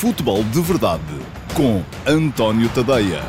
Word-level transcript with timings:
Futebol 0.00 0.42
de 0.42 0.60
Verdade 0.60 1.00
com 1.54 1.80
António 2.04 2.68
Tadeia. 2.70 3.22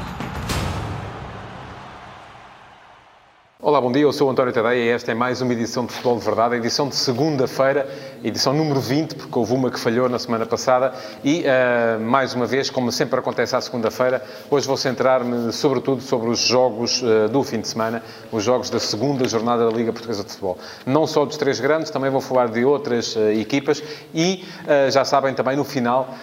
Olá, 3.59 3.79
bom 3.79 3.91
dia. 3.91 4.01
Eu 4.01 4.11
sou 4.11 4.27
António 4.27 4.51
Tadeia 4.51 4.83
e 4.83 4.89
esta 4.89 5.11
é 5.11 5.13
mais 5.13 5.39
uma 5.39 5.53
edição 5.53 5.85
de 5.85 5.93
Futebol 5.93 6.17
de 6.17 6.25
Verdade, 6.25 6.55
edição 6.55 6.89
de 6.89 6.95
segunda-feira, 6.95 7.87
edição 8.23 8.53
número 8.53 8.79
20, 8.79 9.15
porque 9.15 9.37
houve 9.37 9.53
uma 9.53 9.69
que 9.69 9.79
falhou 9.79 10.07
na 10.07 10.17
semana 10.17 10.45
passada. 10.45 10.93
E, 11.23 11.41
uh, 11.43 11.99
mais 11.99 12.33
uma 12.33 12.45
vez, 12.45 12.69
como 12.69 12.91
sempre 12.91 13.19
acontece 13.19 13.55
à 13.55 13.59
segunda-feira, 13.59 14.23
hoje 14.49 14.65
vou 14.65 14.77
centrar-me 14.77 15.51
sobretudo 15.51 16.01
sobre 16.01 16.29
os 16.29 16.39
jogos 16.39 17.01
uh, 17.01 17.27
do 17.27 17.43
fim 17.43 17.59
de 17.59 17.67
semana, 17.67 18.01
os 18.31 18.43
jogos 18.43 18.69
da 18.69 18.79
segunda 18.79 19.27
jornada 19.27 19.69
da 19.69 19.75
Liga 19.75 19.91
Portuguesa 19.91 20.23
de 20.23 20.29
Futebol. 20.29 20.57
Não 20.85 21.05
só 21.05 21.25
dos 21.25 21.35
três 21.35 21.59
grandes, 21.59 21.91
também 21.91 22.09
vou 22.09 22.21
falar 22.21 22.47
de 22.47 22.63
outras 22.63 23.15
uh, 23.15 23.31
equipas 23.31 23.83
e, 24.13 24.45
já 24.91 25.03
sabem, 25.03 25.33
também 25.33 25.55
no 25.55 25.63
final, 25.63 26.13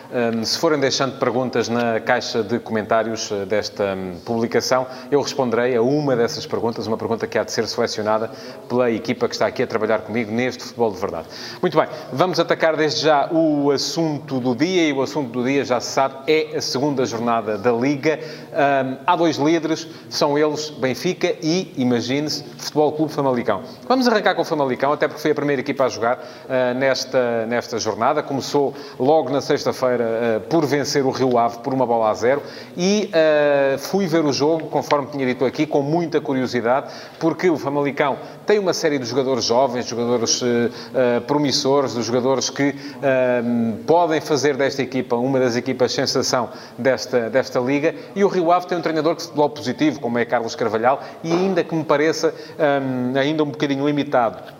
se 0.44 0.58
forem 0.58 0.78
deixando 0.78 1.18
perguntas 1.18 1.68
na 1.68 2.00
caixa 2.00 2.42
de 2.42 2.58
comentários 2.58 3.30
desta 3.46 3.94
um, 3.94 4.18
publicação, 4.24 4.86
eu 5.10 5.20
responderei 5.20 5.76
a 5.76 5.82
uma 5.82 6.16
dessas 6.16 6.46
perguntas, 6.46 6.86
uma 6.86 6.96
pergunta 6.96 7.26
que 7.26 7.38
há 7.38 7.44
de 7.44 7.52
ser 7.52 7.66
selecionada 7.66 8.30
pela 8.68 8.90
equipa 8.90 9.28
que 9.28 9.34
está 9.34 9.46
aqui 9.46 9.62
a 9.62 9.66
trabalhar 9.66 10.00
comigo 10.00 10.30
neste 10.30 10.62
futebol 10.62 10.92
de 10.92 10.98
verdade. 10.98 11.28
Muito 11.60 11.76
bem, 11.76 11.88
vamos 12.12 12.40
atacar 12.40 12.76
desde 12.76 13.02
já 13.02 13.28
o 13.30 13.70
assunto 13.70 14.40
do 14.40 14.54
dia 14.54 14.88
e 14.88 14.92
o 14.92 15.02
assunto 15.02 15.30
do 15.30 15.44
dia, 15.44 15.64
já 15.64 15.80
se 15.80 15.92
sabe, 15.92 16.14
é 16.26 16.56
a 16.56 16.60
segunda 16.60 17.04
jornada 17.04 17.56
da 17.56 17.72
Liga. 17.72 18.18
Um, 18.50 18.96
há 19.06 19.16
dois 19.16 19.36
líderes, 19.36 19.86
são 20.08 20.38
eles 20.38 20.70
Benfica 20.70 21.34
e, 21.42 21.72
imagine-se, 21.76 22.44
Futebol 22.58 22.92
Clube 22.92 23.12
Famalicão. 23.12 23.62
Vamos 23.88 24.06
arrancar 24.08 24.34
com 24.34 24.42
o 24.42 24.44
Famalicão, 24.44 24.92
até 24.92 25.08
porque 25.08 25.22
foi 25.22 25.30
a 25.30 25.34
primeira 25.34 25.60
equipa 25.60 25.84
a 25.84 25.88
jogar 25.88 26.18
uh, 26.18 26.78
nesta, 26.78 27.46
nesta 27.46 27.78
jornada. 27.78 28.22
Começou 28.22 28.74
logo 28.98 29.30
na 29.30 29.40
sexta-feira 29.40 30.04
uh, 30.04 30.40
por 30.48 30.66
vencer 30.66 31.04
o 31.04 31.10
Rio 31.10 31.38
Ave 31.38 31.58
por 31.58 31.72
uma 31.72 31.86
bola 31.86 32.10
a 32.10 32.14
zero 32.14 32.42
e 32.76 33.10
uh, 33.10 33.78
fui 33.78 34.06
ver 34.06 34.24
o 34.24 34.32
jogo, 34.32 34.66
conforme 34.66 35.08
tinha 35.08 35.26
dito 35.26 35.44
aqui, 35.44 35.66
com 35.66 35.82
muita 35.82 36.20
curiosidade, 36.20 36.90
porque 37.18 37.48
o 37.50 37.56
Famalicão 37.56 38.16
tem 38.50 38.58
uma 38.58 38.74
série 38.74 38.98
de 38.98 39.04
jogadores 39.04 39.44
jovens, 39.44 39.86
jogadores 39.86 40.42
uh, 40.42 41.20
promissores, 41.24 41.94
de 41.94 42.02
jogadores 42.02 42.50
que 42.50 42.70
uh, 42.70 43.76
podem 43.86 44.20
fazer 44.20 44.56
desta 44.56 44.82
equipa 44.82 45.14
uma 45.14 45.38
das 45.38 45.54
equipas 45.54 45.92
sensação 45.92 46.48
desta, 46.76 47.30
desta 47.30 47.60
liga. 47.60 47.94
E 48.12 48.24
o 48.24 48.28
Rio 48.28 48.50
Ave 48.50 48.66
tem 48.66 48.76
um 48.76 48.82
treinador 48.82 49.14
de 49.14 49.22
futebol 49.22 49.50
positivo, 49.50 50.00
como 50.00 50.18
é 50.18 50.24
Carlos 50.24 50.56
Carvalhal, 50.56 51.00
e 51.22 51.30
ainda 51.30 51.62
que 51.62 51.72
me 51.76 51.84
pareça 51.84 52.34
um, 52.58 53.16
ainda 53.16 53.44
um 53.44 53.50
bocadinho 53.52 53.86
limitado 53.86 54.59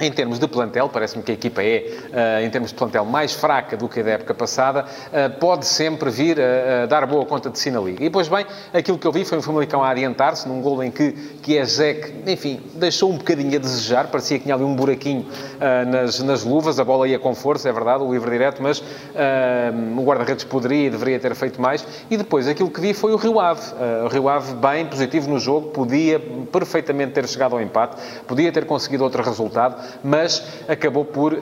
em 0.00 0.10
termos 0.10 0.38
de 0.38 0.48
plantel, 0.48 0.88
parece-me 0.88 1.22
que 1.22 1.30
a 1.30 1.34
equipa 1.34 1.62
é, 1.62 1.84
uh, 2.40 2.44
em 2.44 2.50
termos 2.50 2.70
de 2.70 2.76
plantel, 2.76 3.04
mais 3.04 3.32
fraca 3.32 3.76
do 3.76 3.88
que 3.88 4.00
a 4.00 4.02
da 4.02 4.10
época 4.12 4.34
passada, 4.34 4.84
uh, 4.84 5.38
pode 5.38 5.66
sempre 5.66 6.10
vir 6.10 6.38
a, 6.40 6.84
a, 6.84 6.86
dar 6.86 7.06
boa 7.06 7.24
conta 7.26 7.50
de 7.50 7.58
si 7.58 7.70
na 7.70 7.80
Liga. 7.80 8.04
E, 8.04 8.10
pois 8.10 8.28
bem, 8.28 8.46
aquilo 8.72 8.98
que 8.98 9.06
eu 9.06 9.12
vi 9.12 9.24
foi 9.24 9.38
um 9.38 9.42
Famalicão 9.42 9.82
a 9.82 9.90
adiantar-se, 9.90 10.48
num 10.48 10.60
gol 10.60 10.82
em 10.82 10.90
que, 10.90 11.12
que 11.42 11.58
é 11.58 11.64
Zec, 11.64 12.12
enfim, 12.26 12.60
deixou 12.74 13.10
um 13.10 13.16
bocadinho 13.16 13.54
a 13.56 13.58
desejar, 13.58 14.08
parecia 14.08 14.38
que 14.38 14.44
tinha 14.44 14.54
ali 14.54 14.64
um 14.64 14.74
buraquinho 14.74 15.20
uh, 15.22 15.90
nas, 15.90 16.20
nas 16.20 16.44
luvas, 16.44 16.78
a 16.78 16.84
bola 16.84 17.06
ia 17.06 17.18
com 17.18 17.34
força, 17.34 17.68
é 17.68 17.72
verdade, 17.72 18.02
o 18.02 18.12
livre 18.12 18.30
direto, 18.30 18.62
mas 18.62 18.82
o 19.96 20.02
guarda-redes 20.02 20.44
poderia 20.44 20.86
e 20.86 20.90
deveria 20.90 21.18
ter 21.18 21.34
feito 21.34 21.60
mais. 21.60 21.86
E 22.10 22.16
depois, 22.16 22.48
aquilo 22.48 22.70
que 22.70 22.80
vi 22.80 22.94
foi 22.94 23.12
o 23.12 23.16
Rio 23.16 23.38
Ave. 23.38 23.60
o 24.04 24.08
Rio 24.08 24.28
Ave 24.28 24.54
bem, 24.54 24.86
positivo 24.86 25.28
no 25.28 25.38
jogo, 25.38 25.68
podia 25.70 26.20
perfeitamente 26.50 27.12
ter 27.12 27.26
chegado 27.28 27.54
ao 27.54 27.60
empate, 27.60 27.96
podia 28.26 28.50
ter 28.52 28.64
conseguido 28.64 29.04
outro 29.04 29.22
resultado, 29.22 29.76
mas 30.02 30.62
acabou 30.68 31.04
por 31.04 31.32
uh, 31.32 31.38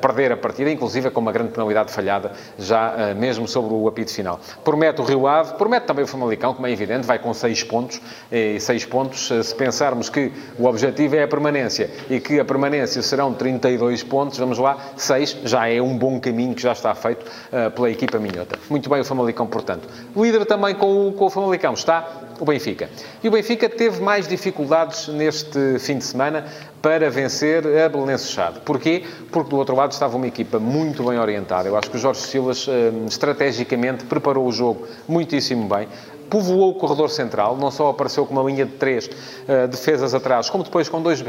perder 0.00 0.32
a 0.32 0.36
partida, 0.36 0.70
inclusive 0.70 1.10
com 1.10 1.20
uma 1.20 1.32
grande 1.32 1.52
penalidade 1.52 1.92
falhada, 1.92 2.32
já 2.58 3.12
uh, 3.12 3.16
mesmo 3.16 3.46
sobre 3.46 3.72
o 3.74 3.88
apito 3.88 4.12
final. 4.12 4.40
Promete 4.64 5.00
o 5.00 5.04
Rio 5.04 5.26
Ave, 5.26 5.54
promete 5.54 5.86
também 5.86 6.04
o 6.04 6.08
Famalicão, 6.08 6.54
como 6.54 6.66
é 6.66 6.70
evidente, 6.70 7.06
vai 7.06 7.18
com 7.18 7.32
6 7.32 7.64
pontos, 7.64 8.00
e 8.30 8.58
6 8.60 8.84
pontos, 8.86 9.28
se 9.28 9.54
pensarmos 9.54 10.08
que 10.08 10.32
o 10.58 10.66
objetivo 10.66 11.16
é 11.16 11.22
a 11.22 11.28
permanência 11.28 11.90
e 12.08 12.20
que 12.20 12.40
a 12.40 12.44
permanência 12.44 13.02
serão 13.02 13.32
32 13.34 14.02
pontos, 14.02 14.38
vamos 14.38 14.58
lá, 14.58 14.76
6 14.96 15.38
já 15.44 15.68
é 15.68 15.80
um 15.80 15.96
bom 15.96 16.20
caminho 16.20 16.54
que 16.54 16.62
já 16.62 16.72
está 16.72 16.94
feito 16.94 17.24
uh, 17.24 17.70
pela 17.70 17.90
equipa 17.90 18.18
minhota. 18.18 18.58
Muito 18.68 18.88
bem 18.88 19.00
o 19.00 19.04
Famalicão, 19.04 19.46
portanto. 19.46 19.88
Líder 20.16 20.44
também 20.46 20.74
com 20.74 21.08
o, 21.08 21.12
com 21.12 21.26
o 21.26 21.30
Famalicão 21.30 21.74
está 21.74 22.27
o 22.38 22.44
Benfica. 22.44 22.88
E 23.22 23.28
o 23.28 23.30
Benfica 23.30 23.68
teve 23.68 24.00
mais 24.00 24.26
dificuldades 24.26 25.08
neste 25.08 25.78
fim 25.78 25.98
de 25.98 26.04
semana 26.04 26.44
para 26.80 27.10
vencer 27.10 27.64
a 27.84 27.88
Belenenses 27.88 28.30
Chade. 28.30 28.60
Porquê? 28.60 29.04
Porque 29.30 29.50
do 29.50 29.56
outro 29.56 29.74
lado 29.74 29.92
estava 29.92 30.16
uma 30.16 30.26
equipa 30.26 30.58
muito 30.58 31.02
bem 31.02 31.18
orientada. 31.18 31.68
Eu 31.68 31.76
acho 31.76 31.90
que 31.90 31.96
o 31.96 32.00
Jorge 32.00 32.20
Silas, 32.20 32.66
hum, 32.68 33.06
estrategicamente, 33.06 34.04
preparou 34.04 34.46
o 34.46 34.52
jogo 34.52 34.86
muitíssimo 35.08 35.68
bem 35.68 35.88
povoou 36.28 36.72
o 36.72 36.74
corredor 36.74 37.08
central, 37.08 37.56
não 37.56 37.70
só 37.70 37.88
apareceu 37.88 38.26
com 38.26 38.34
uma 38.34 38.42
linha 38.42 38.66
de 38.66 38.72
três 38.72 39.06
uh, 39.06 39.66
defesas 39.66 40.12
atrás, 40.12 40.50
como 40.50 40.62
depois 40.62 40.88
com 40.88 41.00
dois 41.00 41.22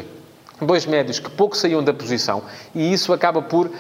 dois 0.62 0.86
médios 0.86 1.20
que 1.20 1.30
pouco 1.30 1.56
saíam 1.56 1.84
da 1.84 1.94
posição 1.94 2.44
e 2.74 2.92
isso 2.92 3.14
acaba 3.14 3.42
por 3.42 3.68
uh, 3.68 3.72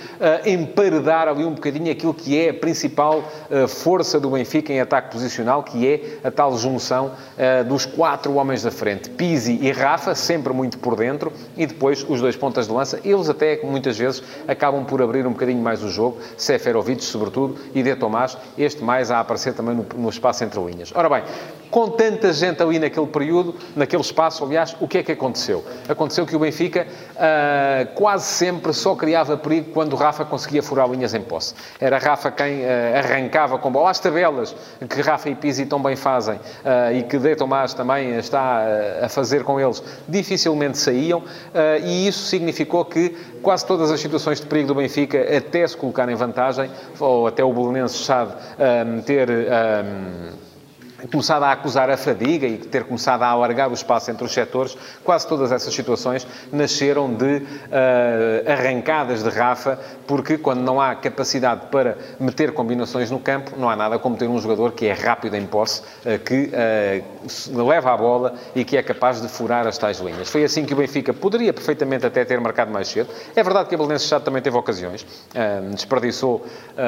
emparedar 0.45 1.28
ali 1.28 1.44
um 1.44 1.53
bocadinho 1.53 1.91
aquilo 1.91 2.13
que 2.13 2.38
é 2.38 2.50
a 2.50 2.53
principal 2.53 3.19
uh, 3.19 3.67
força 3.67 4.19
do 4.19 4.29
Benfica 4.29 4.72
em 4.72 4.79
ataque 4.79 5.12
posicional, 5.12 5.63
que 5.63 5.88
é 5.88 6.28
a 6.28 6.31
tal 6.31 6.57
junção 6.57 7.12
uh, 7.12 7.63
dos 7.63 7.85
quatro 7.85 8.34
homens 8.35 8.63
da 8.63 8.72
frente, 8.72 9.09
Pizzi 9.09 9.59
e 9.62 9.72
Rafa, 9.72 10.16
sempre 10.16 10.53
muito 10.53 10.78
por 10.79 10.95
dentro, 10.95 11.31
e 11.57 11.66
depois 11.66 12.06
os 12.07 12.22
dois 12.22 12.35
pontas 12.35 12.67
de 12.67 12.73
lança, 12.73 13.00
eles 13.03 13.29
até 13.29 13.59
muitas 13.63 13.97
vezes 13.97 14.23
acabam 14.47 14.85
por 14.85 15.01
abrir 15.01 15.25
um 15.28 15.31
bocadinho 15.31 15.61
mais 15.61 15.84
o 15.84 15.90
jogo, 15.90 16.17
Seferovic 16.38 17.03
sobretudo, 17.03 17.57
e 17.73 17.84
De 17.84 17.96
Tomás, 17.96 18.38
este 18.57 18.84
mais 18.84 19.11
a 19.11 19.19
aparecer 19.19 19.53
também 19.53 19.75
no, 19.75 19.85
no 19.96 20.09
espaço 20.09 20.44
entre 20.44 20.59
linhas. 20.59 20.91
Ora 20.96 21.09
bem, 21.09 21.23
com 21.69 21.90
tanta 21.90 22.34
gente 22.34 22.62
ali 22.62 22.80
naquele 22.80 23.07
período, 23.07 23.56
naquele 23.75 24.02
espaço, 24.02 24.44
aliás, 24.44 24.75
o 24.80 24.88
que 24.88 25.00
é 25.00 25.03
que 25.03 25.12
aconteceu? 25.12 25.63
Aconteceu 25.88 26.25
que 26.25 26.35
o 26.35 26.40
Benfica 26.40 26.88
uh, 27.16 27.94
quase 27.94 28.25
sempre 28.25 28.74
só 28.74 28.96
criava 28.96 29.38
perigo 29.38 29.72
quando 29.72 29.96
Rafa 29.96 30.25
conseguia 30.25 30.63
furar 30.63 30.90
linhas 30.90 31.13
em 31.13 31.22
posse. 31.22 31.53
Era 31.79 31.97
Rafa 31.97 32.31
quem 32.31 32.62
uh, 32.62 32.97
arrancava 32.97 33.58
com 33.59 33.72
bola. 33.72 33.91
As 33.91 34.00
tabelas 34.00 34.56
que 34.88 35.02
Rafa 35.02 35.29
e 35.29 35.35
Pizzi 35.35 35.66
tão 35.66 35.81
bem 35.81 35.96
fazem 35.96 36.35
uh, 36.35 36.94
e 36.94 37.03
que 37.03 37.18
De 37.18 37.35
Tomás 37.35 37.74
também 37.74 38.18
está 38.18 38.63
a 39.03 39.09
fazer 39.09 39.44
com 39.44 39.59
eles, 39.59 39.84
dificilmente 40.08 40.78
saíam 40.78 41.24
e 41.84 42.08
isso 42.08 42.25
significou 42.25 42.84
que 42.85 43.09
quase 43.41 43.66
todas 43.66 43.91
as 43.91 44.00
situações 44.00 44.40
de 44.40 44.47
perigo 44.47 44.69
do 44.69 44.75
Benfica, 44.75 45.19
até 45.38 45.68
se 45.68 45.75
colocar 45.75 46.08
em 46.09 46.16
vantagem, 46.16 46.69
ou 47.00 47.28
até 47.28 47.44
o 47.44 47.53
Belenenses 47.53 48.06
sabe 48.06 48.34
ter 49.06 49.29
começado 51.08 51.44
a 51.44 51.52
acusar 51.52 51.90
a 51.90 51.98
fadiga 51.98 52.48
e 52.48 52.58
ter 52.58 52.84
começado 52.84 53.24
a 53.24 53.28
alargar 53.28 53.70
o 53.70 53.74
espaço 53.74 54.12
entre 54.12 54.26
os 54.26 54.32
setores, 54.32 54.78
quase 55.04 55.28
todas 55.28 55.52
essas 55.52 55.74
situações 55.74 56.28
nasceram 56.52 57.14
de 57.14 57.38
uh, 57.38 58.52
arrancadas 58.52 59.24
de 59.24 59.30
Rafa, 59.30 59.80
porque 60.08 60.38
quando 60.38 60.62
não 60.62 60.82
há 60.82 60.96
capacidade 60.96 61.68
para 61.68 61.98
meter 62.20 62.54
combinações 62.54 63.09
no 63.12 63.20
campo, 63.20 63.52
não 63.58 63.70
há 63.70 63.76
nada 63.76 64.00
como 64.00 64.18
ter 64.18 64.28
um 64.28 64.40
jogador 64.40 64.74
que 64.74 64.86
é 64.86 64.94
rápido 64.94 65.36
em 65.36 65.46
posse, 65.46 65.82
uh, 65.82 66.20
que 66.20 66.52
uh, 66.52 67.64
leva 67.66 67.94
a 67.94 67.98
bola 67.98 68.34
e 68.56 68.64
que 68.66 68.78
é 68.78 68.84
capaz 68.84 69.22
de 69.22 69.28
furar 69.28 69.66
as 69.68 69.78
tais 69.78 70.00
linhas. 70.00 70.30
Foi 70.30 70.44
assim 70.44 70.66
que 70.66 70.74
o 70.74 70.78
Benfica 70.78 71.14
poderia 71.14 71.54
perfeitamente 71.54 72.06
até 72.06 72.26
ter 72.26 72.40
marcado 72.40 72.72
mais 72.72 72.88
cedo. 72.88 73.09
É 73.36 73.44
verdade 73.44 73.70
que 73.70 73.76
a 73.76 73.78
Belenenses 73.78 74.08
Chá 74.08 74.20
também 74.20 74.42
teve 74.42 74.58
ocasiões, 74.58 75.06
desperdiçou 75.72 76.46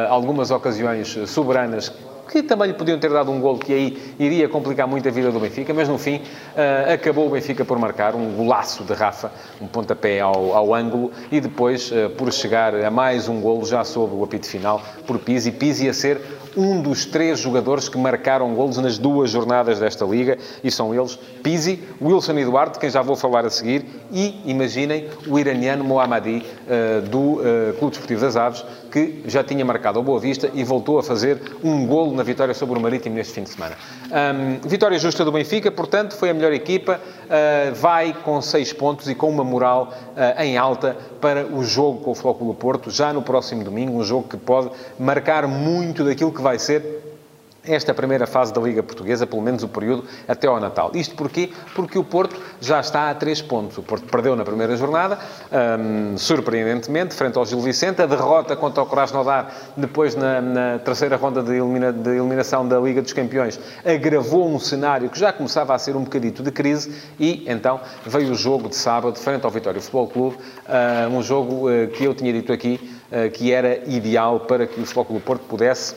algumas 0.09 0.51
ocasiões 0.51 1.17
soberanas 1.27 1.91
que 2.31 2.41
também 2.41 2.69
lhe 2.69 2.73
podiam 2.73 2.97
ter 2.97 3.11
dado 3.11 3.29
um 3.29 3.41
gol 3.41 3.57
que 3.57 3.73
aí 3.73 4.15
iria 4.17 4.47
complicar 4.47 4.87
muito 4.87 5.05
a 5.07 5.11
vida 5.11 5.29
do 5.31 5.39
Benfica, 5.39 5.73
mas 5.73 5.89
no 5.89 5.97
fim 5.97 6.15
uh, 6.15 6.93
acabou 6.93 7.27
o 7.27 7.29
Benfica 7.29 7.65
por 7.65 7.77
marcar 7.77 8.15
um 8.15 8.31
golaço 8.31 8.85
de 8.85 8.93
Rafa, 8.93 9.29
um 9.59 9.67
pontapé 9.67 10.21
ao, 10.21 10.55
ao 10.55 10.73
ângulo 10.73 11.11
e 11.29 11.41
depois 11.41 11.91
uh, 11.91 12.09
por 12.11 12.31
chegar 12.31 12.73
a 12.73 12.89
mais 12.89 13.27
um 13.27 13.41
golo 13.41 13.65
já 13.65 13.83
sob 13.83 14.15
o 14.15 14.23
apito 14.23 14.47
final 14.47 14.81
por 15.05 15.19
Pizzi. 15.19 15.51
Pizzi 15.51 15.89
a 15.89 15.93
ser 15.93 16.21
um 16.55 16.81
dos 16.81 17.05
três 17.05 17.39
jogadores 17.39 17.89
que 17.89 17.97
marcaram 17.97 18.53
golos 18.53 18.77
nas 18.77 18.97
duas 18.97 19.29
jornadas 19.31 19.79
desta 19.79 20.05
Liga, 20.05 20.37
e 20.63 20.71
são 20.71 20.93
eles 20.93 21.17
Pizzi, 21.43 21.81
Wilson 22.01 22.37
Eduardo, 22.37 22.77
quem 22.79 22.89
já 22.89 23.01
vou 23.01 23.15
falar 23.15 23.45
a 23.45 23.49
seguir, 23.49 23.85
e, 24.11 24.41
imaginem, 24.45 25.07
o 25.27 25.39
iraniano 25.39 25.83
Mohammadi, 25.83 26.45
uh, 26.67 27.01
do 27.07 27.39
Clube 27.77 27.91
Desportivo 27.91 28.21
das 28.21 28.35
Aves, 28.35 28.65
que 28.91 29.23
já 29.25 29.43
tinha 29.43 29.63
marcado 29.63 29.99
a 29.99 30.01
Boa 30.01 30.19
Vista 30.19 30.49
e 30.53 30.63
voltou 30.63 30.99
a 30.99 31.03
fazer 31.03 31.41
um 31.63 31.85
golo 31.85 32.15
na 32.15 32.23
vitória 32.23 32.53
sobre 32.53 32.77
o 32.77 32.81
Marítimo 32.81 33.15
neste 33.15 33.33
fim 33.33 33.43
de 33.43 33.49
semana. 33.49 33.75
Um, 34.11 34.67
vitória 34.67 34.99
justa 34.99 35.23
do 35.23 35.31
Benfica, 35.31 35.71
portanto, 35.71 36.15
foi 36.15 36.29
a 36.29 36.33
melhor 36.33 36.51
equipa, 36.51 36.99
uh, 36.99 37.73
vai 37.75 38.13
com 38.13 38.41
seis 38.41 38.73
pontos 38.73 39.09
e 39.09 39.15
com 39.15 39.29
uma 39.29 39.43
moral 39.43 39.93
em 40.37 40.57
alta 40.57 40.97
para 41.19 41.45
o 41.45 41.63
jogo 41.63 42.01
com 42.01 42.11
o 42.11 42.15
Flóculo 42.15 42.53
Porto, 42.53 42.91
já 42.91 43.13
no 43.13 43.21
próximo 43.21 43.63
domingo, 43.63 43.97
um 43.97 44.03
jogo 44.03 44.27
que 44.27 44.37
pode 44.37 44.69
marcar 44.99 45.47
muito 45.47 46.03
daquilo 46.03 46.31
que 46.31 46.41
vai 46.41 46.59
ser 46.59 47.01
esta 47.63 47.93
primeira 47.93 48.25
fase 48.25 48.51
da 48.53 48.59
Liga 48.59 48.81
Portuguesa, 48.81 49.27
pelo 49.27 49.41
menos 49.41 49.61
o 49.61 49.67
período 49.67 50.05
até 50.27 50.47
ao 50.47 50.59
Natal. 50.59 50.91
Isto 50.95 51.15
porquê? 51.15 51.51
Porque 51.75 51.97
o 51.97 52.03
Porto 52.03 52.35
já 52.59 52.79
está 52.79 53.09
a 53.09 53.15
três 53.15 53.41
pontos. 53.41 53.77
O 53.77 53.83
Porto 53.83 54.05
perdeu 54.05 54.35
na 54.35 54.43
primeira 54.43 54.75
jornada, 54.75 55.19
hum, 55.79 56.17
surpreendentemente, 56.17 57.13
frente 57.13 57.37
ao 57.37 57.45
Gil 57.45 57.59
Vicente. 57.61 58.01
A 58.01 58.05
derrota 58.05 58.55
contra 58.55 58.81
o 58.81 58.85
Krasnodar, 58.85 59.51
depois 59.77 60.15
na, 60.15 60.41
na 60.41 60.79
terceira 60.79 61.15
ronda 61.17 61.43
de, 61.43 61.51
elimina, 61.51 61.93
de, 61.93 62.09
eliminação 62.09 62.67
da 62.67 62.79
Liga 62.79 63.01
dos 63.01 63.13
Campeões, 63.13 63.59
agravou 63.85 64.49
um 64.49 64.59
cenário 64.59 65.09
que 65.09 65.19
já 65.19 65.31
começava 65.31 65.75
a 65.75 65.77
ser 65.77 65.95
um 65.95 66.03
bocadito 66.03 66.41
de 66.41 66.51
crise 66.51 66.95
e, 67.19 67.45
então, 67.47 67.79
veio 68.05 68.31
o 68.31 68.35
jogo 68.35 68.69
de 68.69 68.75
sábado, 68.75 69.19
frente 69.19 69.45
ao 69.45 69.51
Vitória 69.51 69.79
Futebol 69.79 70.07
Clube, 70.07 70.37
uh, 70.37 71.15
um 71.15 71.21
jogo 71.21 71.69
uh, 71.69 71.87
que 71.89 72.03
eu 72.03 72.13
tinha 72.13 72.33
dito 72.33 72.51
aqui, 72.51 72.99
que 73.33 73.51
era 73.51 73.83
ideal 73.89 74.39
para 74.39 74.65
que 74.65 74.79
o 74.79 74.85
Futebol 74.85 75.03
Clube 75.03 75.25
Porto 75.25 75.41
pudesse 75.41 75.95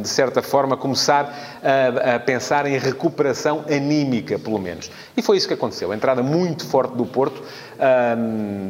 de 0.00 0.08
certa 0.08 0.42
forma, 0.42 0.76
começar 0.76 1.34
a, 1.62 2.18
pensar 2.18 2.66
em 2.66 2.78
recuperação 2.78 3.64
anímica, 3.70 4.38
pelo 4.38 4.58
menos. 4.58 4.90
E 5.16 5.22
foi 5.22 5.36
isso 5.36 5.46
que 5.46 5.54
aconteceu. 5.54 5.92
A 5.92 5.94
entrada 5.94 6.22
muito 6.22 6.66
forte 6.66 6.94
do 6.94 7.06
Porto, 7.06 7.42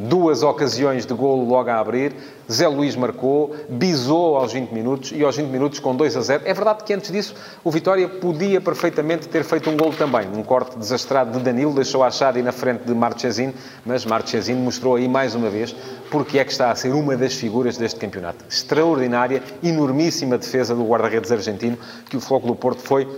duas 0.08 0.42
ocasiões 0.42 1.06
de 1.06 1.14
golo 1.14 1.44
logo 1.44 1.70
a 1.70 1.78
abrir, 1.78 2.14
Zé 2.50 2.66
Luís 2.68 2.96
marcou, 2.96 3.54
bisou 3.68 4.36
aos 4.36 4.52
20 4.52 4.70
minutos 4.70 5.12
e 5.12 5.22
aos 5.22 5.36
20 5.36 5.48
minutos 5.48 5.78
com 5.78 5.94
2 5.94 6.16
a 6.16 6.20
0. 6.20 6.42
É 6.44 6.54
verdade 6.54 6.84
que 6.84 6.92
antes 6.92 7.10
disso 7.10 7.34
o 7.62 7.70
Vitória 7.70 8.08
podia 8.08 8.60
perfeitamente 8.60 9.28
ter 9.28 9.44
feito 9.44 9.70
um 9.70 9.76
golo 9.76 9.92
também. 9.94 10.28
Um 10.28 10.42
corte 10.42 10.78
desastrado 10.78 11.38
de 11.38 11.44
Danilo, 11.44 11.74
deixou 11.74 12.02
a 12.02 12.10
Chade 12.10 12.42
na 12.42 12.52
frente 12.52 12.84
de 12.84 12.94
Marchesino, 12.94 13.54
mas 13.84 14.04
Marchesino 14.04 14.60
mostrou 14.60 14.96
aí 14.96 15.08
mais 15.08 15.34
uma 15.34 15.50
vez 15.50 15.74
porque 16.10 16.38
é 16.38 16.44
que 16.44 16.52
está 16.52 16.70
a 16.70 16.74
ser 16.74 16.92
uma 16.92 17.16
das 17.16 17.34
figuras 17.34 17.76
deste 17.76 17.98
campeonato. 17.98 18.44
Extraordinária, 18.48 19.42
enormíssima 19.62 20.36
defesa 20.36 20.74
do 20.74 20.84
guarda-redes 20.84 21.32
argentino 21.32 21.78
que 22.08 22.16
o 22.16 22.20
do 22.40 22.54
Porto 22.54 22.80
foi 22.80 23.08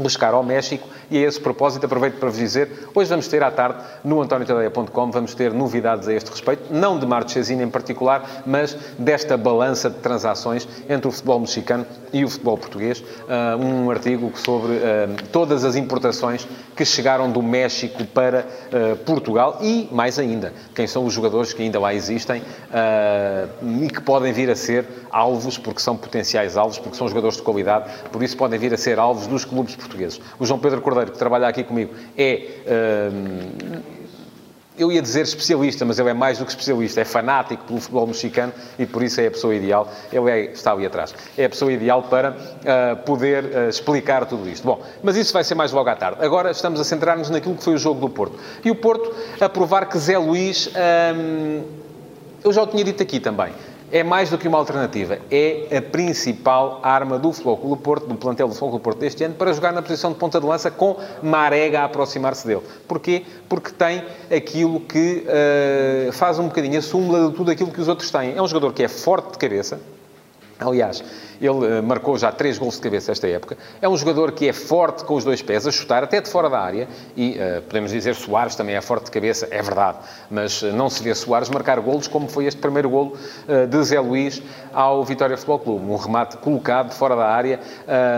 buscar 0.00 0.34
ao 0.34 0.42
México 0.42 0.88
e 1.10 1.18
a 1.18 1.28
esse 1.28 1.40
propósito 1.40 1.86
aproveito 1.86 2.18
para 2.18 2.28
vos 2.28 2.38
dizer, 2.38 2.88
hoje 2.94 3.10
vamos 3.10 3.28
ter 3.28 3.42
à 3.42 3.50
tarde 3.50 3.78
no 4.04 4.20
antoniotadeia.com, 4.20 5.10
vamos 5.10 5.34
ter 5.34 5.52
novidades 5.52 6.08
a 6.08 6.14
este 6.14 6.30
respeito, 6.30 6.72
não 6.72 6.98
de 6.98 7.06
Marchesino 7.06 7.62
em 7.62 7.70
particular, 7.70 8.42
mas 8.46 8.76
desta 8.98 9.36
balança 9.36 9.90
de 9.90 9.96
transações 9.96 10.66
entre 10.88 11.08
o 11.08 11.10
futebol 11.10 11.40
mexicano 11.40 11.86
e 12.12 12.24
o 12.24 12.28
futebol 12.28 12.58
português, 12.58 13.00
uh, 13.00 13.56
um 13.62 13.90
artigo 13.90 14.32
sobre 14.36 14.72
uh, 14.72 14.80
todas 15.32 15.64
as 15.64 15.76
importações 15.76 16.46
que 16.76 16.84
chegaram 16.84 17.30
do 17.30 17.42
México 17.42 18.04
para 18.06 18.44
uh, 18.44 18.96
Portugal 18.98 19.58
e, 19.60 19.88
mais 19.92 20.18
ainda, 20.18 20.52
quem 20.74 20.86
são 20.86 21.04
os 21.04 21.12
jogadores 21.12 21.52
que 21.52 21.62
ainda 21.62 21.78
lá 21.78 21.94
existem 21.94 22.42
e 23.82 23.88
que 23.88 24.00
podem 24.00 24.32
vir 24.32 24.50
a 24.50 24.56
ser 24.56 24.86
alvos, 25.10 25.58
porque 25.58 25.80
são 25.80 25.96
potenciais 25.96 26.56
alvos, 26.56 26.78
porque 26.78 26.96
são 26.96 27.08
jogadores 27.08 27.36
de 27.36 27.42
qualidade, 27.42 27.90
por 28.10 28.22
isso 28.22 28.36
podem 28.36 28.58
vir 28.58 28.72
a 28.72 28.76
ser 28.76 28.98
alvos 28.98 29.26
dos 29.26 29.44
clubes 29.44 29.74
portugueses. 29.90 30.20
O 30.38 30.46
João 30.46 30.60
Pedro 30.60 30.80
Cordeiro, 30.80 31.10
que 31.12 31.18
trabalha 31.18 31.48
aqui 31.48 31.64
comigo, 31.64 31.92
é. 32.16 33.10
Uh, 33.12 34.00
eu 34.78 34.90
ia 34.90 35.02
dizer 35.02 35.22
especialista, 35.22 35.84
mas 35.84 35.98
ele 35.98 36.08
é 36.08 36.14
mais 36.14 36.38
do 36.38 36.44
que 36.46 36.50
especialista, 36.50 37.02
é 37.02 37.04
fanático 37.04 37.64
pelo 37.64 37.78
futebol 37.78 38.06
mexicano 38.06 38.50
e 38.78 38.86
por 38.86 39.02
isso 39.02 39.20
é 39.20 39.26
a 39.26 39.30
pessoa 39.30 39.54
ideal. 39.54 39.86
Ele 40.10 40.30
é, 40.30 40.52
está 40.52 40.72
ali 40.72 40.86
atrás, 40.86 41.14
é 41.36 41.44
a 41.44 41.50
pessoa 41.50 41.70
ideal 41.70 42.04
para 42.04 42.30
uh, 42.30 42.96
poder 43.04 43.44
uh, 43.44 43.68
explicar 43.68 44.24
tudo 44.24 44.48
isto. 44.48 44.64
Bom, 44.64 44.80
mas 45.02 45.16
isso 45.16 45.34
vai 45.34 45.44
ser 45.44 45.54
mais 45.54 45.70
logo 45.70 45.90
à 45.90 45.96
tarde. 45.96 46.24
Agora 46.24 46.50
estamos 46.50 46.80
a 46.80 46.84
centrar-nos 46.84 47.28
naquilo 47.28 47.56
que 47.56 47.62
foi 47.62 47.74
o 47.74 47.78
jogo 47.78 48.00
do 48.00 48.08
Porto. 48.08 48.38
E 48.64 48.70
o 48.70 48.74
Porto 48.74 49.14
a 49.38 49.48
provar 49.50 49.86
que 49.86 49.98
Zé 49.98 50.16
Luís, 50.16 50.70
um, 51.14 51.62
eu 52.42 52.50
já 52.50 52.62
o 52.62 52.66
tinha 52.66 52.82
dito 52.82 53.02
aqui 53.02 53.20
também, 53.20 53.52
é 53.92 54.02
mais 54.02 54.30
do 54.30 54.38
que 54.38 54.46
uma 54.46 54.58
alternativa. 54.58 55.18
É 55.30 55.76
a 55.76 55.82
principal 55.82 56.80
arma 56.82 57.18
do 57.18 57.30
Clube 57.32 57.82
Porto, 57.82 58.06
do 58.06 58.14
plantel 58.14 58.48
do 58.48 58.54
Clube 58.54 58.80
Porto 58.80 58.98
deste 58.98 59.24
ano, 59.24 59.34
para 59.34 59.52
jogar 59.52 59.72
na 59.72 59.82
posição 59.82 60.12
de 60.12 60.18
ponta 60.18 60.40
de 60.40 60.46
lança 60.46 60.70
com 60.70 60.96
Marega 61.22 61.80
a 61.80 61.84
aproximar-se 61.84 62.46
dele. 62.46 62.62
Porquê? 62.86 63.24
Porque 63.48 63.70
tem 63.72 64.04
aquilo 64.34 64.80
que 64.80 65.26
uh, 65.26 66.12
faz 66.12 66.38
um 66.38 66.44
bocadinho 66.44 66.78
a 66.78 66.82
súmula 66.82 67.30
de 67.30 67.36
tudo 67.36 67.50
aquilo 67.50 67.70
que 67.70 67.80
os 67.80 67.88
outros 67.88 68.10
têm. 68.10 68.36
É 68.36 68.42
um 68.42 68.46
jogador 68.46 68.72
que 68.72 68.82
é 68.82 68.88
forte 68.88 69.32
de 69.32 69.38
cabeça. 69.38 69.80
Aliás, 70.58 71.02
ele 71.40 71.78
uh, 71.78 71.82
marcou 71.82 72.18
já 72.18 72.30
três 72.30 72.58
gols 72.58 72.74
de 72.76 72.82
cabeça 72.82 73.12
esta 73.12 73.26
época. 73.26 73.56
É 73.80 73.88
um 73.88 73.96
jogador 73.96 74.32
que 74.32 74.48
é 74.48 74.52
forte 74.52 75.04
com 75.04 75.14
os 75.14 75.24
dois 75.24 75.40
pés, 75.40 75.66
a 75.66 75.70
chutar 75.70 76.04
até 76.04 76.20
de 76.20 76.28
fora 76.28 76.50
da 76.50 76.60
área. 76.60 76.86
E 77.16 77.38
uh, 77.38 77.62
podemos 77.62 77.90
dizer 77.90 78.14
Soares 78.14 78.54
também 78.54 78.74
é 78.74 78.80
forte 78.80 79.06
de 79.06 79.10
cabeça, 79.10 79.48
é 79.50 79.62
verdade. 79.62 79.98
Mas 80.30 80.62
uh, 80.62 80.72
não 80.72 80.90
se 80.90 81.02
vê 81.02 81.14
Soares 81.14 81.48
marcar 81.48 81.80
golos 81.80 82.06
como 82.06 82.28
foi 82.28 82.46
este 82.46 82.60
primeiro 82.60 82.90
golo 82.90 83.16
de 83.68 83.82
Zé 83.82 83.98
Luís 83.98 84.42
ao 84.72 85.04
Vitória 85.04 85.36
Futebol 85.36 85.58
Clube. 85.58 85.90
Um 85.90 85.96
remate 85.96 86.36
colocado 86.36 86.90
de 86.90 86.94
fora 86.94 87.16
da 87.16 87.26
área, 87.26 87.60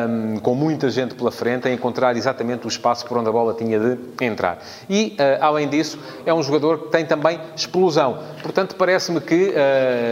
um, 0.08 0.38
com 0.38 0.54
muita 0.54 0.90
gente 0.90 1.14
pela 1.14 1.30
frente, 1.30 1.68
a 1.68 1.72
encontrar 1.72 2.16
exatamente 2.16 2.66
o 2.66 2.68
espaço 2.68 3.06
por 3.06 3.18
onde 3.18 3.28
a 3.28 3.32
bola 3.32 3.54
tinha 3.54 3.78
de 3.78 3.98
entrar. 4.24 4.58
E, 4.88 5.16
além 5.40 5.68
disso, 5.68 5.98
é 6.26 6.32
um 6.34 6.42
jogador 6.42 6.84
que 6.84 6.88
tem 6.88 7.04
também 7.04 7.40
explosão. 7.54 8.18
Portanto, 8.42 8.74
parece-me 8.76 9.20
que, 9.20 9.54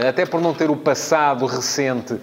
até 0.07 0.25
por 0.25 0.41
não 0.41 0.53
ter 0.53 0.69
o 0.69 0.75
passado 0.75 1.45
recente 1.45 2.19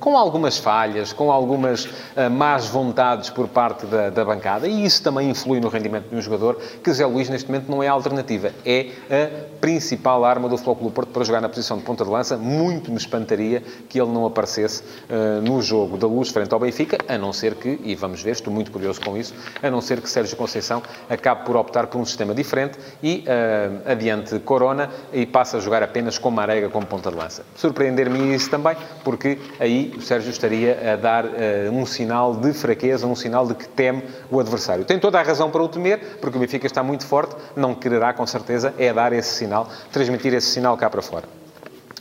com 0.00 0.16
algumas 0.16 0.58
falhas, 0.58 1.12
com 1.12 1.30
algumas 1.30 1.84
uh, 1.84 2.30
más 2.30 2.66
vontades 2.66 3.30
por 3.30 3.48
parte 3.48 3.86
da, 3.86 4.10
da, 4.10 4.24
bancada, 4.24 4.66
e 4.66 4.84
isso 4.84 5.02
também 5.02 5.30
influi 5.30 5.60
no 5.60 5.68
rendimento 5.68 6.08
de 6.08 6.16
um 6.16 6.20
jogador, 6.20 6.60
que 6.82 6.92
Zé 6.92 7.06
Luís 7.06 7.28
neste 7.28 7.50
momento 7.50 7.70
não 7.70 7.82
é 7.82 7.88
a 7.88 7.92
alternativa, 7.92 8.52
é 8.64 8.90
a 9.10 9.60
principal 9.60 10.24
arma 10.24 10.48
do 10.48 10.56
Futebol 10.56 10.76
Clube 10.76 10.94
Porto 10.94 11.08
para 11.10 11.24
jogar 11.24 11.40
na 11.40 11.48
posição 11.48 11.78
de 11.78 11.84
ponta 11.84 12.04
de 12.04 12.10
lança. 12.10 12.36
Muito 12.36 12.90
me 12.90 12.96
espantaria 12.96 13.62
que 13.88 14.00
ele 14.00 14.10
não 14.10 14.26
aparecesse 14.26 14.82
uh, 14.82 15.40
no 15.42 15.62
jogo 15.62 15.96
da 15.96 16.06
Luz 16.06 16.30
frente 16.30 16.52
ao 16.52 16.58
Benfica, 16.58 16.98
a 17.08 17.16
não 17.16 17.32
ser 17.32 17.54
que, 17.54 17.80
e 17.84 17.94
vamos 17.94 18.22
ver, 18.22 18.32
estou 18.32 18.52
muito 18.52 18.70
curioso 18.70 19.00
com 19.00 19.16
isso, 19.16 19.34
a 19.62 19.70
não 19.70 19.80
ser 19.80 20.00
que 20.00 20.10
Sérgio 20.10 20.36
Conceição 20.36 20.82
acabe 21.08 21.44
por 21.44 21.56
optar 21.56 21.86
por 21.86 22.00
um 22.00 22.04
sistema 22.04 22.34
diferente 22.34 22.78
e 23.02 23.24
uh, 23.26 23.90
adiante 23.90 24.38
Corona 24.40 24.90
e 25.12 25.26
passe 25.26 25.56
a 25.56 25.60
jogar 25.60 25.82
apenas 25.82 26.18
com 26.18 26.30
Marega 26.30 26.68
como 26.68 26.86
ponta 26.86 27.10
de 27.10 27.16
lança. 27.16 27.44
Surpreender-me 27.54 28.34
isso 28.34 28.50
também, 28.50 28.76
porque 29.04 29.38
aí 29.62 29.94
o 29.96 30.00
Sérgio 30.00 30.30
estaria 30.30 30.92
a 30.92 30.96
dar 30.96 31.24
uh, 31.24 31.28
um 31.72 31.86
sinal 31.86 32.34
de 32.34 32.52
fraqueza, 32.52 33.06
um 33.06 33.14
sinal 33.14 33.46
de 33.46 33.54
que 33.54 33.68
teme 33.68 34.02
o 34.30 34.40
adversário. 34.40 34.84
Tem 34.84 34.98
toda 34.98 35.20
a 35.20 35.22
razão 35.22 35.50
para 35.50 35.62
o 35.62 35.68
temer, 35.68 36.18
porque 36.20 36.36
o 36.36 36.40
Benfica 36.40 36.66
está 36.66 36.82
muito 36.82 37.06
forte, 37.06 37.36
não 37.54 37.74
quererá, 37.74 38.12
com 38.12 38.26
certeza, 38.26 38.74
é 38.76 38.92
dar 38.92 39.12
esse 39.12 39.36
sinal, 39.36 39.68
transmitir 39.92 40.34
esse 40.34 40.48
sinal 40.48 40.76
cá 40.76 40.90
para 40.90 41.00
fora. 41.00 41.24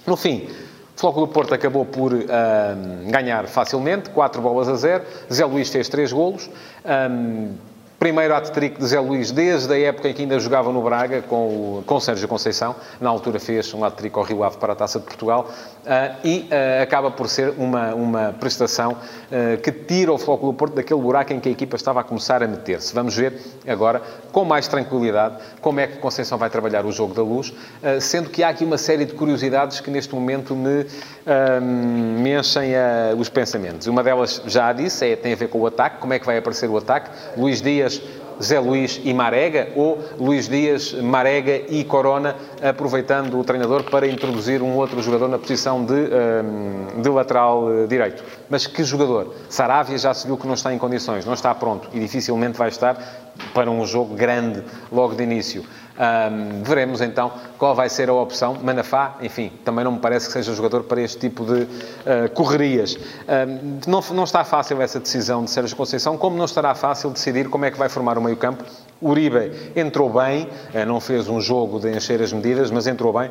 No 0.07 0.17
fim, 0.17 0.49
o 0.95 0.99
Floco 0.99 1.19
do 1.19 1.27
Porto 1.27 1.53
acabou 1.53 1.85
por 1.85 2.13
uh, 2.13 2.27
ganhar 3.07 3.47
facilmente, 3.47 4.09
4 4.09 4.41
bolas 4.41 4.67
a 4.67 4.75
0. 4.75 5.03
Zé 5.31 5.45
Luís 5.45 5.69
fez 5.69 5.87
3 5.87 6.11
golos. 6.11 6.49
Um, 6.83 7.53
Primeiro 8.01 8.33
hat-trick 8.33 8.79
de 8.79 8.87
Zé 8.87 8.99
Luís 8.99 9.29
desde 9.29 9.71
a 9.71 9.79
época 9.79 10.09
em 10.09 10.13
que 10.15 10.23
ainda 10.23 10.39
jogava 10.39 10.71
no 10.71 10.81
Braga 10.81 11.21
com, 11.21 11.35
o, 11.35 11.83
com 11.85 11.99
Sérgio 11.99 12.27
Conceição. 12.27 12.75
Na 12.99 13.11
altura 13.11 13.39
fez 13.39 13.71
um 13.75 13.85
hat-trick 13.85 14.17
ao 14.17 14.23
Rio 14.23 14.43
Ave 14.43 14.57
para 14.57 14.73
a 14.73 14.75
Taça 14.75 14.97
de 14.97 15.05
Portugal. 15.05 15.47
Uh, 15.81 16.27
e 16.27 16.49
uh, 16.49 16.81
acaba 16.81 17.11
por 17.11 17.29
ser 17.29 17.53
uma, 17.59 17.93
uma 17.93 18.35
prestação 18.39 18.93
uh, 18.93 19.61
que 19.61 19.71
tira 19.71 20.11
o 20.11 20.17
Flóculo 20.17 20.51
Porto 20.51 20.73
daquele 20.73 20.99
buraco 20.99 21.31
em 21.31 21.39
que 21.39 21.49
a 21.49 21.51
equipa 21.51 21.75
estava 21.75 21.99
a 21.99 22.03
começar 22.03 22.41
a 22.41 22.47
meter-se. 22.47 22.91
Vamos 22.91 23.15
ver 23.15 23.39
agora, 23.67 24.01
com 24.31 24.43
mais 24.45 24.67
tranquilidade, 24.67 25.35
como 25.61 25.79
é 25.79 25.85
que 25.85 25.99
Conceição 25.99 26.39
vai 26.39 26.49
trabalhar 26.49 26.83
o 26.87 26.91
jogo 26.91 27.13
da 27.13 27.21
luz, 27.21 27.53
sendo 27.99 28.31
que 28.31 28.41
há 28.43 28.49
aqui 28.49 28.63
uma 28.63 28.79
série 28.79 29.05
de 29.05 29.13
curiosidades 29.13 29.79
que 29.79 29.91
neste 29.91 30.13
momento 30.15 30.55
me, 30.55 30.85
me 32.19 32.39
enchem 32.39 32.73
os 33.17 33.29
pensamentos. 33.29 33.87
Uma 33.87 34.03
delas, 34.03 34.41
já 34.45 34.71
disse, 34.73 35.05
é, 35.05 35.15
tem 35.15 35.33
a 35.33 35.35
ver 35.35 35.49
com 35.49 35.59
o 35.59 35.67
ataque, 35.67 35.97
como 35.99 36.13
é 36.13 36.19
que 36.19 36.25
vai 36.25 36.37
aparecer 36.37 36.69
o 36.69 36.77
ataque. 36.77 37.09
Luís 37.35 37.61
Dias 37.61 37.90
Zé 38.41 38.59
Luís 38.59 38.99
e 39.03 39.13
Marega, 39.13 39.69
ou 39.75 39.99
Luís 40.19 40.47
Dias, 40.49 40.93
Marega 40.93 41.61
e 41.69 41.83
Corona, 41.83 42.35
aproveitando 42.61 43.39
o 43.39 43.43
treinador 43.43 43.83
para 43.83 44.07
introduzir 44.07 44.61
um 44.61 44.75
outro 44.75 45.01
jogador 45.01 45.27
na 45.27 45.37
posição 45.37 45.85
de, 45.85 45.93
ehm, 45.93 47.01
de 47.01 47.09
lateral 47.09 47.71
eh, 47.71 47.87
direito. 47.87 48.23
Mas 48.49 48.65
que 48.65 48.83
jogador? 48.83 49.35
Saravia 49.47 49.97
já 49.97 50.13
se 50.13 50.25
viu 50.25 50.37
que 50.37 50.47
não 50.47 50.55
está 50.55 50.73
em 50.73 50.77
condições, 50.77 51.25
não 51.25 51.33
está 51.33 51.53
pronto 51.53 51.87
e 51.93 51.99
dificilmente 51.99 52.57
vai 52.57 52.69
estar 52.69 53.30
para 53.53 53.69
um 53.69 53.85
jogo 53.85 54.15
grande 54.15 54.63
logo 54.91 55.15
de 55.15 55.23
início. 55.23 55.65
Um, 56.01 56.63
veremos 56.63 57.01
então 57.01 57.31
qual 57.57 57.75
vai 57.75 57.89
ser 57.89 58.09
a 58.09 58.13
opção. 58.13 58.57
Manafá, 58.63 59.17
enfim, 59.21 59.51
também 59.63 59.83
não 59.83 59.91
me 59.93 59.99
parece 59.99 60.27
que 60.27 60.33
seja 60.33 60.53
jogador 60.53 60.83
para 60.83 61.01
este 61.01 61.19
tipo 61.19 61.45
de 61.45 61.63
uh, 61.63 61.67
correrias. 62.33 62.95
Um, 62.95 63.79
não, 63.87 64.01
não 64.13 64.23
está 64.23 64.43
fácil 64.43 64.81
essa 64.81 64.99
decisão 64.99 65.43
de 65.43 65.51
Sérgio 65.51 65.75
Conceição, 65.75 66.17
como 66.17 66.37
não 66.37 66.45
estará 66.45 66.73
fácil 66.73 67.09
decidir 67.11 67.49
como 67.49 67.65
é 67.65 67.71
que 67.71 67.77
vai 67.77 67.89
formar 67.89 68.17
o 68.17 68.21
meio-campo. 68.21 68.63
Uribe 69.01 69.51
entrou 69.75 70.09
bem, 70.09 70.47
uh, 70.73 70.85
não 70.87 70.99
fez 70.99 71.27
um 71.27 71.39
jogo 71.39 71.79
de 71.79 71.95
encher 71.95 72.21
as 72.21 72.33
medidas, 72.33 72.71
mas 72.71 72.87
entrou 72.87 73.13
bem. 73.13 73.29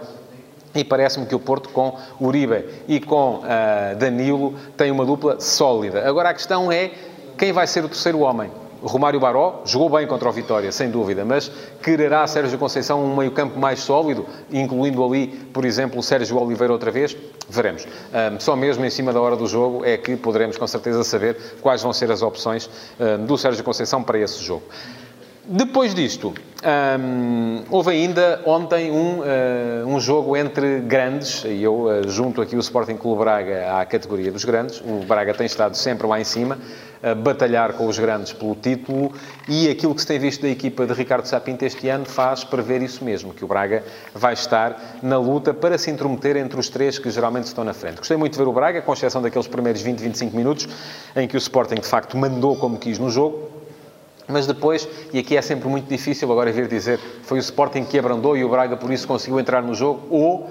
E 0.72 0.84
parece-me 0.84 1.26
que 1.26 1.34
o 1.34 1.40
Porto, 1.40 1.70
com 1.70 1.98
Uribe 2.20 2.64
e 2.86 3.00
com 3.00 3.38
uh, 3.38 3.96
Danilo, 3.98 4.54
tem 4.76 4.92
uma 4.92 5.04
dupla 5.04 5.40
sólida. 5.40 6.08
Agora 6.08 6.28
a 6.28 6.34
questão 6.34 6.70
é 6.70 6.92
quem 7.36 7.52
vai 7.52 7.66
ser 7.66 7.84
o 7.84 7.88
terceiro 7.88 8.20
homem. 8.20 8.50
Romário 8.82 9.20
Baró 9.20 9.62
jogou 9.64 9.90
bem 9.90 10.06
contra 10.06 10.28
o 10.28 10.32
Vitória, 10.32 10.72
sem 10.72 10.90
dúvida, 10.90 11.24
mas 11.24 11.50
quererá 11.82 12.26
Sérgio 12.26 12.58
Conceição 12.58 13.04
um 13.04 13.16
meio-campo 13.16 13.58
mais 13.58 13.80
sólido, 13.80 14.26
incluindo 14.50 15.04
ali, 15.04 15.28
por 15.52 15.64
exemplo, 15.64 15.98
o 15.98 16.02
Sérgio 16.02 16.38
Oliveira 16.38 16.72
outra 16.72 16.90
vez? 16.90 17.16
Veremos. 17.48 17.86
Um, 17.86 18.40
só 18.40 18.56
mesmo 18.56 18.84
em 18.84 18.90
cima 18.90 19.12
da 19.12 19.20
hora 19.20 19.36
do 19.36 19.46
jogo 19.46 19.84
é 19.84 19.96
que 19.96 20.16
poderemos 20.16 20.56
com 20.56 20.66
certeza 20.66 21.02
saber 21.04 21.36
quais 21.60 21.82
vão 21.82 21.92
ser 21.92 22.10
as 22.10 22.22
opções 22.22 22.70
um, 22.98 23.24
do 23.26 23.36
Sérgio 23.36 23.62
Conceição 23.64 24.02
para 24.02 24.18
esse 24.18 24.42
jogo. 24.42 24.62
Depois 25.52 25.92
disto, 25.94 26.32
houve 27.70 27.90
ainda 27.90 28.40
ontem 28.46 28.92
um, 28.92 29.18
uh, 29.18 29.86
um 29.86 29.98
jogo 29.98 30.36
entre 30.36 30.78
grandes, 30.78 31.44
e 31.44 31.62
eu 31.62 31.86
uh, 31.86 32.08
junto 32.08 32.40
aqui 32.40 32.54
o 32.54 32.60
Sporting 32.60 32.96
Clube 32.96 33.18
Braga 33.20 33.80
à 33.80 33.84
categoria 33.84 34.30
dos 34.30 34.44
grandes. 34.44 34.80
O 34.80 35.04
Braga 35.04 35.34
tem 35.34 35.46
estado 35.46 35.76
sempre 35.76 36.06
lá 36.06 36.20
em 36.20 36.24
cima, 36.24 36.56
batalhar 37.22 37.72
com 37.72 37.86
os 37.86 37.98
grandes 37.98 38.32
pelo 38.32 38.54
título, 38.54 39.12
e 39.48 39.68
aquilo 39.68 39.94
que 39.94 40.00
se 40.00 40.06
tem 40.06 40.18
visto 40.18 40.42
da 40.42 40.48
equipa 40.48 40.86
de 40.86 40.92
Ricardo 40.92 41.26
Sapinto 41.26 41.64
este 41.64 41.88
ano 41.88 42.04
faz 42.04 42.44
prever 42.44 42.82
isso 42.82 43.04
mesmo, 43.04 43.32
que 43.32 43.44
o 43.44 43.48
Braga 43.48 43.82
vai 44.14 44.34
estar 44.34 44.98
na 45.02 45.18
luta 45.18 45.54
para 45.54 45.78
se 45.78 45.90
intrometer 45.90 46.36
entre 46.36 46.58
os 46.58 46.68
três 46.68 46.98
que 46.98 47.10
geralmente 47.10 47.44
estão 47.44 47.64
na 47.64 47.72
frente. 47.72 47.98
Gostei 47.98 48.16
muito 48.16 48.32
de 48.32 48.38
ver 48.38 48.48
o 48.48 48.52
Braga, 48.52 48.82
com 48.82 48.92
exceção 48.92 49.22
daqueles 49.22 49.46
primeiros 49.46 49.80
20, 49.80 49.98
25 49.98 50.36
minutos, 50.36 50.68
em 51.16 51.26
que 51.26 51.36
o 51.36 51.38
Sporting 51.38 51.76
de 51.76 51.86
facto 51.86 52.16
mandou 52.16 52.56
como 52.56 52.78
quis 52.78 52.98
no 52.98 53.10
jogo, 53.10 53.59
mas 54.30 54.46
depois, 54.46 54.88
e 55.12 55.18
aqui 55.18 55.36
é 55.36 55.42
sempre 55.42 55.68
muito 55.68 55.88
difícil 55.88 56.30
agora 56.30 56.50
vir 56.52 56.66
dizer 56.68 56.98
foi 57.22 57.38
o 57.38 57.40
Sporting 57.40 57.84
que 57.84 57.98
abrandou 57.98 58.36
e 58.36 58.44
o 58.44 58.48
Braga 58.48 58.76
por 58.76 58.90
isso 58.92 59.06
conseguiu 59.06 59.38
entrar 59.38 59.62
no 59.62 59.74
jogo, 59.74 60.02
ou 60.10 60.36
uh, 60.36 60.48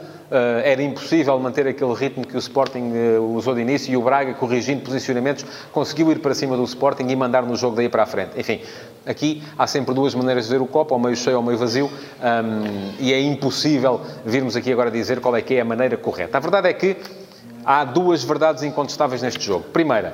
era 0.63 0.81
impossível 0.81 1.38
manter 1.39 1.67
aquele 1.67 1.93
ritmo 1.93 2.25
que 2.25 2.36
o 2.36 2.39
Sporting 2.39 2.91
uh, 2.91 3.36
usou 3.36 3.55
de 3.55 3.62
início 3.62 3.91
e 3.91 3.98
o 3.98 4.01
Braga, 4.01 4.33
corrigindo 4.33 4.81
posicionamentos, 4.81 5.45
conseguiu 5.71 6.12
ir 6.12 6.19
para 6.19 6.33
cima 6.33 6.55
do 6.55 6.63
Sporting 6.63 7.07
e 7.07 7.15
mandar 7.15 7.43
no 7.43 7.55
jogo 7.55 7.75
daí 7.75 7.89
para 7.89 8.03
a 8.03 8.05
frente. 8.05 8.31
Enfim, 8.38 8.62
aqui 9.05 9.43
há 9.57 9.65
sempre 9.67 9.93
duas 9.93 10.13
maneiras 10.13 10.45
de 10.45 10.51
ver 10.51 10.62
o 10.62 10.67
copo, 10.67 10.93
ao 10.93 11.00
meio 11.00 11.15
cheio 11.15 11.36
ou 11.36 11.41
ao 11.41 11.45
meio 11.45 11.57
vazio, 11.57 11.86
um, 11.88 12.91
e 13.00 13.13
é 13.13 13.21
impossível 13.21 14.01
virmos 14.25 14.55
aqui 14.55 14.71
agora 14.71 14.91
dizer 14.91 15.19
qual 15.19 15.36
é 15.36 15.41
que 15.41 15.55
é 15.55 15.62
a 15.62 15.65
maneira 15.65 15.98
correta. 15.98 16.38
A 16.38 16.41
verdade 16.41 16.69
é 16.69 16.74
que 16.74 16.98
há 17.65 17.83
duas 17.83 18.24
verdades 18.24 18.63
incontestáveis 18.63 19.21
neste 19.21 19.45
jogo. 19.45 19.65
Primeira, 19.71 20.13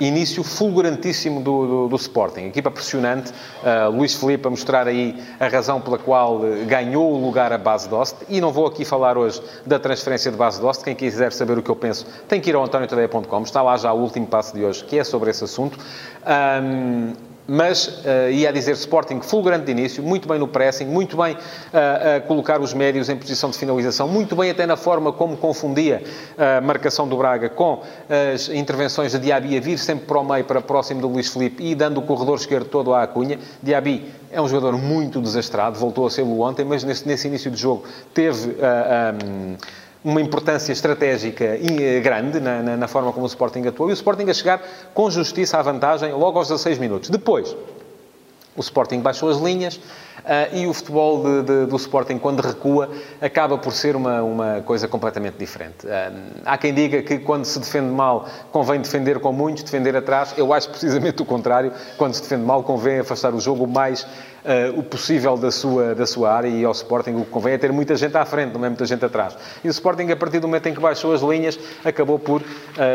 início 0.00 0.42
fulgurantíssimo 0.42 1.40
do, 1.40 1.66
do, 1.66 1.88
do, 1.88 1.96
Sporting. 1.96 2.46
Equipa 2.46 2.70
pressionante. 2.70 3.32
Uh, 3.62 3.90
Luís 3.90 4.14
Felipe 4.14 4.46
a 4.46 4.50
mostrar 4.50 4.86
aí 4.86 5.22
a 5.38 5.48
razão 5.48 5.80
pela 5.80 5.98
qual 5.98 6.36
uh, 6.36 6.64
ganhou 6.66 7.12
o 7.12 7.24
lugar 7.24 7.52
a 7.52 7.58
base 7.58 7.88
Dost. 7.88 8.16
E 8.28 8.40
não 8.40 8.52
vou 8.52 8.66
aqui 8.66 8.84
falar 8.84 9.16
hoje 9.16 9.40
da 9.66 9.78
transferência 9.78 10.30
de 10.30 10.36
base 10.36 10.60
Dost. 10.60 10.82
Quem 10.82 10.94
quiser 10.94 11.32
saber 11.32 11.58
o 11.58 11.62
que 11.62 11.70
eu 11.70 11.76
penso 11.76 12.06
tem 12.28 12.40
que 12.40 12.50
ir 12.50 12.56
ao 12.56 12.64
antoniotadeia.com. 12.64 13.42
Está 13.42 13.62
lá 13.62 13.76
já 13.76 13.92
o 13.92 14.00
último 14.00 14.26
passo 14.26 14.54
de 14.54 14.64
hoje, 14.64 14.84
que 14.84 14.98
é 14.98 15.04
sobre 15.04 15.30
esse 15.30 15.44
assunto. 15.44 15.78
Um, 16.62 17.33
mas 17.46 17.86
uh, 17.86 18.30
ia 18.30 18.52
dizer 18.52 18.72
Sporting 18.72 19.20
fulgurante 19.20 19.66
de 19.66 19.72
início, 19.72 20.02
muito 20.02 20.26
bem 20.28 20.38
no 20.38 20.48
pressing, 20.48 20.86
muito 20.86 21.16
bem 21.16 21.34
uh, 21.34 22.16
a 22.16 22.20
colocar 22.20 22.60
os 22.60 22.72
médios 22.72 23.08
em 23.08 23.16
posição 23.16 23.50
de 23.50 23.58
finalização, 23.58 24.08
muito 24.08 24.34
bem 24.34 24.50
até 24.50 24.66
na 24.66 24.76
forma 24.76 25.12
como 25.12 25.36
confundia 25.36 26.02
a 26.38 26.60
marcação 26.60 27.06
do 27.06 27.16
Braga 27.16 27.48
com 27.48 27.82
as 28.32 28.48
intervenções 28.48 29.12
de 29.12 29.18
Diaby 29.18 29.56
a 29.56 29.60
vir 29.60 29.78
sempre 29.78 30.06
para 30.06 30.18
o 30.18 30.24
meio, 30.24 30.44
para 30.44 30.60
próximo 30.60 31.00
do 31.00 31.08
Luís 31.08 31.28
Felipe 31.28 31.62
e 31.64 31.74
dando 31.74 31.98
o 31.98 32.02
corredor 32.02 32.36
esquerdo 32.38 32.66
todo 32.66 32.92
à 32.94 33.02
Acunha. 33.02 33.38
Diaby 33.62 34.10
é 34.30 34.40
um 34.40 34.48
jogador 34.48 34.76
muito 34.76 35.20
desastrado, 35.20 35.78
voltou 35.78 36.06
a 36.06 36.10
ser-lo 36.10 36.40
ontem, 36.40 36.64
mas 36.64 36.82
nesse, 36.82 37.06
nesse, 37.06 37.28
início 37.28 37.50
de 37.50 37.60
jogo 37.60 37.84
teve... 38.12 38.50
Uh, 38.50 39.24
um, 39.24 39.56
uma 40.04 40.20
importância 40.20 40.70
estratégica 40.70 41.44
eh, 41.44 42.00
grande 42.00 42.38
na, 42.38 42.62
na, 42.62 42.76
na, 42.76 42.86
forma 42.86 43.10
como 43.10 43.24
o 43.24 43.26
Sporting 43.26 43.66
atuou, 43.66 43.88
e 43.88 43.92
o 43.92 43.94
Sporting 43.94 44.28
a 44.28 44.34
chegar 44.34 44.62
com 44.92 45.10
justiça 45.10 45.56
à 45.56 45.62
vantagem 45.62 46.12
logo 46.12 46.38
aos 46.38 46.48
16 46.48 46.78
minutos. 46.78 47.08
Depois, 47.08 47.56
o 48.54 48.60
Sporting 48.60 49.00
baixou 49.00 49.30
as 49.30 49.38
linhas, 49.38 49.80
Uh, 50.24 50.56
e 50.56 50.66
o 50.66 50.72
futebol 50.72 51.22
de, 51.22 51.42
de, 51.42 51.66
do 51.66 51.76
Sporting, 51.76 52.18
quando 52.18 52.40
recua, 52.40 52.88
acaba 53.20 53.58
por 53.58 53.72
ser 53.72 53.96
uma, 53.96 54.22
uma 54.22 54.62
coisa 54.62 54.88
completamente 54.88 55.36
diferente. 55.36 55.86
Uh, 55.86 56.40
há 56.44 56.56
quem 56.56 56.72
diga 56.72 57.02
que 57.02 57.18
quando 57.18 57.44
se 57.44 57.58
defende 57.58 57.90
mal, 57.90 58.26
convém 58.50 58.80
defender 58.80 59.18
com 59.18 59.32
muitos, 59.32 59.62
defender 59.64 59.94
atrás. 59.96 60.32
Eu 60.38 60.52
acho 60.52 60.70
precisamente 60.70 61.20
o 61.20 61.26
contrário. 61.26 61.72
Quando 61.98 62.14
se 62.14 62.22
defende 62.22 62.44
mal, 62.44 62.62
convém 62.62 63.00
afastar 63.00 63.34
o 63.34 63.40
jogo 63.40 63.64
o 63.64 63.68
mais 63.68 64.02
uh, 64.02 64.78
o 64.78 64.82
possível 64.82 65.36
da 65.36 65.50
sua, 65.50 65.94
da 65.94 66.06
sua 66.06 66.32
área 66.32 66.48
e 66.48 66.64
ao 66.64 66.72
Sporting 66.72 67.12
o 67.12 67.24
que 67.24 67.30
convém 67.30 67.54
é 67.54 67.58
ter 67.58 67.72
muita 67.72 67.96
gente 67.96 68.16
à 68.16 68.24
frente, 68.24 68.54
não 68.54 68.64
é 68.64 68.68
muita 68.68 68.86
gente 68.86 69.04
atrás. 69.04 69.36
E 69.62 69.68
o 69.68 69.70
Sporting, 69.70 70.10
a 70.10 70.16
partir 70.16 70.38
do 70.38 70.46
momento 70.46 70.68
em 70.68 70.74
que 70.74 70.80
baixou 70.80 71.12
as 71.12 71.20
linhas, 71.20 71.58
acabou 71.84 72.18
por 72.18 72.42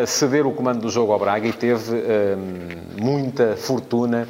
ceder 0.08 0.46
o 0.46 0.52
comando 0.52 0.82
do 0.82 0.90
jogo 0.90 1.12
ao 1.12 1.20
Braga 1.20 1.48
e 1.48 1.54
teve 1.54 2.02
muita 3.00 3.56
fortuna 3.56 4.28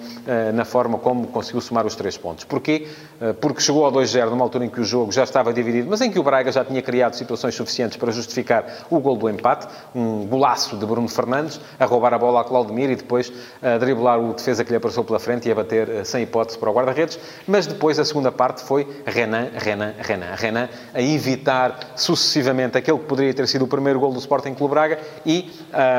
na 0.53 0.65
forma 0.65 0.98
como 0.98 1.27
conseguiu 1.27 1.62
somar 1.62 1.86
os 1.86 1.96
três 1.96 2.17
pontos. 2.17 2.46
Porquê? 2.46 2.78
Eh, 3.21 3.33
porque 3.33 3.62
chegou 3.62 3.86
ao 3.86 3.91
2-0 3.91 4.29
numa 4.29 4.43
altura 4.43 4.65
em 4.65 4.69
que 4.69 4.79
o 4.79 4.83
jogo 4.83 5.12
já 5.12 5.24
estava 5.24 5.51
dividido, 5.51 5.88
mas 5.89 6.00
em 6.01 6.09
que 6.09 6.17
o 6.17 6.24
Braga 6.24 6.51
já 6.51 6.63
tinha 6.63 6.81
criado 6.81 7.15
situações 7.15 7.53
suficientes 7.53 7.98
para 7.98 8.12
justificar 8.12 8.65
o 8.89 9.00
gol 9.00 9.17
do 9.17 9.29
empate, 9.29 9.67
um 9.93 10.25
golaço 10.25 10.77
de 10.77 10.86
Bruno 10.86 11.07
Fernandes, 11.07 11.59
a 11.77 11.86
roubar 11.86 12.13
a 12.13 12.17
bola 12.17 12.41
a 12.41 12.43
Claudemir 12.43 12.89
e 12.89 12.95
depois 12.95 13.31
a 13.62 13.77
driblar 13.77 14.19
o 14.19 14.33
defesa 14.33 14.63
que 14.63 14.71
lhe 14.71 14.79
passou 14.79 15.03
pela 15.03 15.19
frente 15.19 15.50
e 15.50 15.51
a 15.51 15.55
bater 15.55 15.89
eh, 15.89 16.03
sem 16.03 16.24
hipótese 16.24 16.57
para 16.57 16.69
o 16.69 16.74
guarda-redes, 16.74 17.19
mas 17.45 17.67
depois 17.67 18.00
a 18.00 18.05
segunda 18.05 18.31
parte 18.31 18.63
foi 18.63 18.88
Renan, 19.05 19.50
Renan, 19.53 19.93
Renan, 20.00 20.36
Renan 20.36 20.69
a 20.93 21.01
evitar 21.01 21.77
sucessivamente 21.95 22.77
aquele 22.77 23.00
que 23.00 23.05
poderia 23.05 23.33
ter 23.33 23.48
sido 23.48 23.65
o 23.65 23.67
primeiro 23.67 24.00
gol 24.00 24.13
do 24.13 24.19
Sporting 24.19 24.53
Clube 24.53 24.74
Braga 24.74 25.00
e 25.25 25.51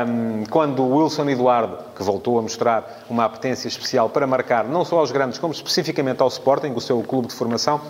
um, 0.09 0.45
quando 0.49 0.83
o 0.83 0.97
Wilson 0.97 1.29
Eduardo, 1.29 1.79
que 1.95 2.03
voltou 2.03 2.39
a 2.39 2.43
mostrar 2.43 3.05
uma 3.11 3.25
apetência 3.25 3.69
especial 3.69 4.09
para 4.09 4.27
marcar 4.27 4.65
não 4.65 4.85
só 4.85 4.99
aos 4.99 5.13
grandes, 5.13 5.39
como 5.39 5.53
especificamente 5.53 6.23
ao 6.23 6.29
Sporting, 6.71 6.75
o 6.77 6.81
seu 6.81 7.03
clube 7.03 7.29
de 7.29 7.35
formação. 7.35 7.81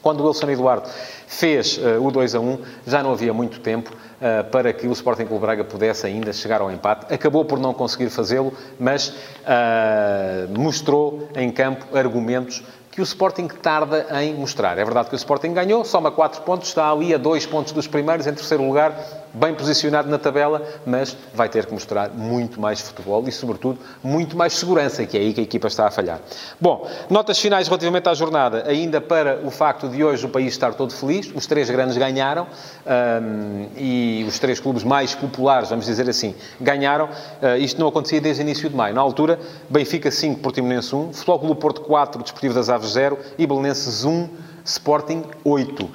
Quando 0.00 0.20
o 0.20 0.26
Wilson 0.28 0.50
Eduardo 0.50 0.88
fez 1.26 1.76
uh, 1.78 2.00
o 2.00 2.10
2 2.10 2.34
a 2.34 2.40
1, 2.40 2.58
já 2.86 3.02
não 3.02 3.12
havia 3.12 3.34
muito 3.34 3.60
tempo 3.60 3.92
uh, 3.92 4.48
para 4.50 4.72
que 4.72 4.86
o 4.86 4.92
Sporting 4.92 5.26
Clube 5.26 5.42
Braga 5.42 5.64
pudesse 5.64 6.06
ainda 6.06 6.32
chegar 6.32 6.60
ao 6.60 6.70
empate. 6.70 7.12
Acabou 7.12 7.44
por 7.44 7.58
não 7.58 7.74
conseguir 7.74 8.08
fazê-lo, 8.08 8.52
mas 8.78 9.08
uh, 9.08 10.58
mostrou 10.58 11.28
em 11.34 11.50
campo 11.50 11.96
argumentos 11.96 12.62
que 12.92 13.00
o 13.00 13.04
Sporting 13.04 13.48
tarda 13.48 14.06
em 14.22 14.34
mostrar. 14.34 14.78
É 14.78 14.84
verdade 14.84 15.08
que 15.08 15.14
o 15.14 15.16
Sporting 15.16 15.52
ganhou, 15.52 15.84
soma 15.84 16.10
4 16.10 16.42
pontos, 16.42 16.68
está 16.68 16.90
ali 16.90 17.12
a 17.12 17.18
2 17.18 17.46
pontos 17.46 17.72
dos 17.72 17.86
primeiros, 17.86 18.26
em 18.26 18.32
terceiro 18.32 18.64
lugar, 18.64 18.96
bem 19.38 19.54
posicionado 19.54 20.08
na 20.08 20.18
tabela, 20.18 20.62
mas 20.84 21.16
vai 21.32 21.48
ter 21.48 21.64
que 21.66 21.72
mostrar 21.72 22.10
muito 22.10 22.60
mais 22.60 22.80
futebol 22.80 23.24
e, 23.26 23.32
sobretudo, 23.32 23.78
muito 24.02 24.36
mais 24.36 24.52
segurança, 24.54 25.06
que 25.06 25.16
é 25.16 25.20
aí 25.20 25.32
que 25.32 25.40
a 25.40 25.44
equipa 25.44 25.68
está 25.68 25.86
a 25.86 25.90
falhar. 25.90 26.20
Bom, 26.60 26.88
notas 27.08 27.38
finais 27.38 27.68
relativamente 27.68 28.08
à 28.08 28.14
jornada, 28.14 28.64
ainda 28.66 29.00
para 29.00 29.40
o 29.44 29.50
facto 29.50 29.88
de 29.88 30.02
hoje 30.02 30.26
o 30.26 30.28
país 30.28 30.48
estar 30.48 30.74
todo 30.74 30.92
feliz, 30.92 31.30
os 31.34 31.46
três 31.46 31.70
grandes 31.70 31.96
ganharam 31.96 32.46
um, 32.86 33.68
e 33.76 34.24
os 34.26 34.38
três 34.38 34.58
clubes 34.58 34.82
mais 34.82 35.14
populares, 35.14 35.70
vamos 35.70 35.86
dizer 35.86 36.08
assim, 36.08 36.34
ganharam. 36.60 37.06
Uh, 37.06 37.56
isto 37.58 37.80
não 37.80 37.88
acontecia 37.88 38.20
desde 38.20 38.42
o 38.42 38.44
início 38.44 38.68
de 38.68 38.74
maio. 38.74 38.94
Na 38.94 39.00
altura, 39.00 39.38
Benfica 39.68 40.10
5, 40.10 40.40
Portimonense 40.40 40.94
1, 40.94 41.12
Futebol 41.12 41.38
Clube 41.38 41.60
Porto 41.60 41.80
4, 41.82 42.22
Desportivo 42.22 42.54
das 42.54 42.68
Aves 42.68 42.90
0 42.90 43.18
e 43.38 43.46
Belenenses 43.46 44.04
1, 44.04 44.28
Sporting 44.68 45.24
8. 45.42 45.82
Uh, 45.82 45.90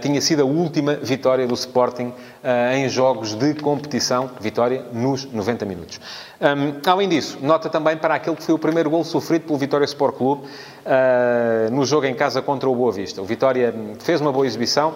tinha 0.00 0.20
sido 0.20 0.42
a 0.42 0.44
última 0.44 0.94
vitória 0.96 1.46
do 1.46 1.54
Sporting 1.54 2.08
uh, 2.08 2.74
em 2.74 2.88
jogos 2.88 3.34
de 3.34 3.54
competição, 3.54 4.28
vitória 4.40 4.84
nos 4.92 5.24
90 5.24 5.64
minutos. 5.64 6.00
Um, 6.40 6.80
além 6.90 7.08
disso, 7.08 7.38
nota 7.40 7.70
também 7.70 7.96
para 7.96 8.16
aquele 8.16 8.34
que 8.34 8.42
foi 8.42 8.54
o 8.54 8.58
primeiro 8.58 8.90
gol 8.90 9.04
sofrido 9.04 9.46
pelo 9.46 9.58
Vitória 9.58 9.84
Sport 9.84 10.16
Clube 10.16 10.42
uh, 10.44 11.72
no 11.72 11.84
jogo 11.84 12.06
em 12.06 12.14
casa 12.14 12.42
contra 12.42 12.68
o 12.68 12.74
Boa 12.74 12.90
Vista. 12.90 13.22
O 13.22 13.24
Vitória 13.24 13.72
fez 14.00 14.20
uma 14.20 14.32
boa 14.32 14.44
exibição, 14.44 14.94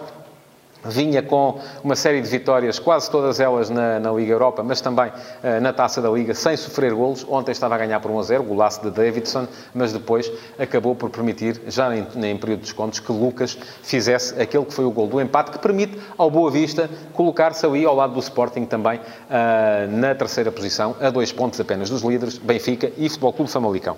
vinha 0.84 1.22
com 1.22 1.58
uma 1.82 1.96
série 1.96 2.20
de 2.20 2.28
vitórias, 2.28 2.78
quase 2.78 3.10
todas 3.10 3.40
elas 3.40 3.70
na, 3.70 3.98
na 4.00 4.12
Liga 4.12 4.32
Europa, 4.32 4.62
mas 4.62 4.80
também 4.80 5.08
uh, 5.08 5.60
na 5.60 5.72
Taça 5.72 6.00
da 6.00 6.10
Liga, 6.10 6.34
sem 6.34 6.56
sofrer 6.56 6.94
golos. 6.94 7.26
Ontem 7.28 7.52
estava 7.52 7.74
a 7.74 7.78
ganhar 7.78 8.00
por 8.00 8.10
1 8.10 8.18
a 8.18 8.22
0, 8.22 8.42
golaço 8.44 8.82
de 8.82 8.90
Davidson, 8.90 9.46
mas 9.74 9.92
depois 9.92 10.30
acabou 10.58 10.94
por 10.94 11.10
permitir, 11.10 11.60
já 11.66 11.94
em, 11.94 12.06
em 12.16 12.36
período 12.36 12.60
de 12.60 12.66
descontos, 12.66 13.00
que 13.00 13.12
Lucas 13.12 13.58
fizesse 13.82 14.40
aquele 14.40 14.64
que 14.64 14.74
foi 14.74 14.84
o 14.84 14.90
gol 14.90 15.06
do 15.06 15.20
empate, 15.20 15.50
que 15.50 15.58
permite 15.58 15.98
ao 16.16 16.30
Boa 16.30 16.50
Vista 16.50 16.88
colocar-se 17.12 17.64
ali 17.66 17.84
ao 17.84 17.94
lado 17.94 18.14
do 18.14 18.20
Sporting 18.20 18.64
também 18.64 18.98
uh, 18.98 19.90
na 19.90 20.14
terceira 20.14 20.50
posição, 20.50 20.96
a 21.00 21.10
dois 21.10 21.32
pontos 21.32 21.60
apenas 21.60 21.90
dos 21.90 22.02
líderes, 22.02 22.38
Benfica 22.38 22.90
e 22.96 23.08
Futebol 23.08 23.32
Clube 23.32 23.50
Famalicão. 23.50 23.96